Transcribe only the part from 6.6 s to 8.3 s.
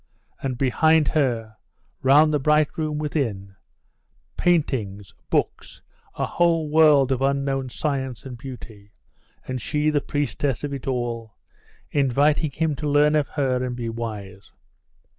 world of unknown science